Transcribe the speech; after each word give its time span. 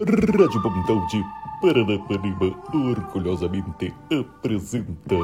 Rádio 0.00 0.62
Pontão 0.62 1.06
de 1.08 1.22
Paranapanema 1.60 2.56
orgulhosamente 2.72 3.94
apresenta. 4.10 5.14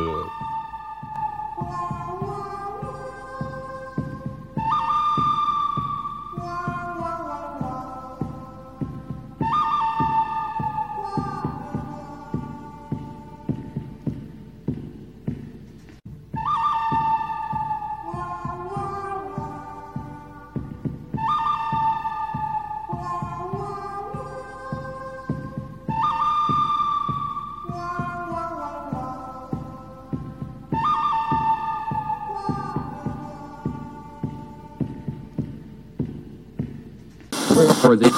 For 37.75 37.97
the 37.97 38.09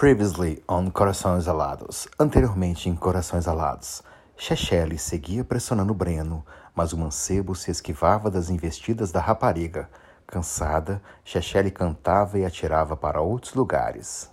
Previously 0.00 0.62
on 0.68 0.92
Corações 0.92 1.48
Alados. 1.48 2.06
Anteriormente 2.20 2.88
em 2.88 2.94
Corações 2.94 3.48
Alados. 3.48 4.00
Chechele 4.36 4.96
seguia 4.96 5.42
pressionando 5.42 5.92
Breno, 5.92 6.46
mas 6.72 6.92
o 6.92 6.96
mancebo 6.96 7.52
se 7.56 7.72
esquivava 7.72 8.30
das 8.30 8.48
investidas 8.48 9.10
da 9.10 9.20
rapariga. 9.20 9.90
Cansada, 10.24 11.02
Chechele 11.24 11.72
cantava 11.72 12.38
e 12.38 12.44
atirava 12.44 12.96
para 12.96 13.20
outros 13.20 13.54
lugares. 13.54 14.30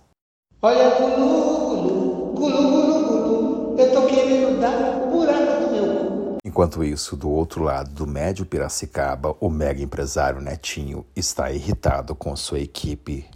Olha, 0.62 0.88
gulu, 1.00 2.32
gulu, 2.32 2.70
gulu, 2.70 3.18
gulu, 3.18 3.76
eu 3.76 3.92
tô 3.92 4.06
querendo 4.06 4.60
dar 4.60 5.00
buraco 5.10 5.62
do 5.62 5.72
meu 5.72 5.96
cu. 5.96 6.38
Enquanto 6.44 6.84
isso, 6.84 7.16
do 7.16 7.28
outro 7.28 7.64
lado 7.64 7.90
do 7.90 8.06
médio 8.06 8.46
Piracicaba, 8.46 9.34
o 9.40 9.50
mega 9.50 9.82
empresário 9.82 10.40
Netinho 10.40 11.04
está 11.16 11.50
irritado 11.50 12.14
com 12.14 12.36
sua 12.36 12.60
equipe 12.60 13.28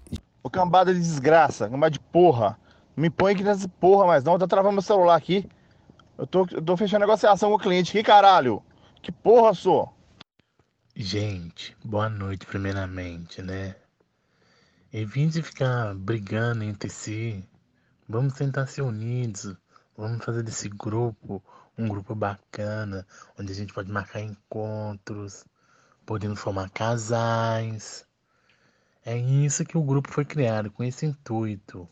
Ô 0.42 0.48
cambada 0.50 0.92
de 0.94 1.00
desgraça, 1.00 1.68
cambada 1.68 1.90
de 1.90 2.00
porra. 2.00 2.58
Não 2.96 3.02
me 3.02 3.10
põe 3.10 3.34
aqui 3.34 3.42
nessa 3.42 3.68
porra 3.68 4.06
mais 4.06 4.24
não, 4.24 4.38
tá 4.38 4.46
travando 4.46 4.72
meu 4.72 4.82
celular 4.82 5.16
aqui. 5.16 5.48
Eu 6.16 6.26
tô, 6.26 6.46
eu 6.50 6.62
tô 6.62 6.76
fechando 6.76 7.00
negociação 7.00 7.50
com 7.50 7.56
o 7.56 7.58
cliente 7.58 7.90
aqui, 7.90 8.02
caralho. 8.02 8.62
Que 9.02 9.10
porra, 9.10 9.54
sou? 9.54 9.94
Gente, 10.94 11.76
boa 11.84 12.08
noite 12.08 12.44
primeiramente, 12.46 13.40
né? 13.42 13.76
De 14.92 15.42
ficar 15.42 15.94
brigando 15.94 16.64
entre 16.64 16.90
si, 16.90 17.48
vamos 18.08 18.34
tentar 18.34 18.66
ser 18.66 18.82
unidos, 18.82 19.56
vamos 19.96 20.24
fazer 20.24 20.42
desse 20.42 20.68
grupo 20.68 21.42
um 21.78 21.88
grupo 21.88 22.14
bacana, 22.14 23.06
onde 23.38 23.52
a 23.52 23.54
gente 23.54 23.72
pode 23.72 23.90
marcar 23.90 24.20
encontros, 24.20 25.44
podendo 26.04 26.36
formar 26.36 26.68
casais. 26.70 28.06
É 29.10 29.18
isso 29.18 29.64
que 29.64 29.76
o 29.76 29.82
grupo 29.82 30.08
foi 30.08 30.24
criado, 30.24 30.70
com 30.70 30.84
esse 30.84 31.04
intuito. 31.04 31.88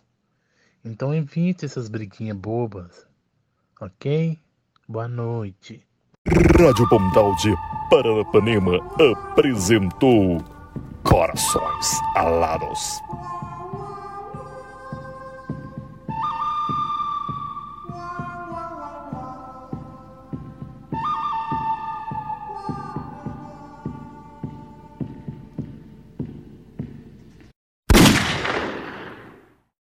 Então 0.84 1.12
evite 1.12 1.64
essas 1.64 1.88
briguinhas 1.88 2.36
bobas, 2.36 3.04
ok? 3.80 4.38
Boa 4.88 5.08
noite. 5.08 5.84
Rádio 6.56 6.88
Pontão 6.88 7.34
de 7.34 7.52
Paranapanema 7.90 8.78
apresentou 9.32 10.38
Corações 11.02 12.00
Alados. 12.14 13.00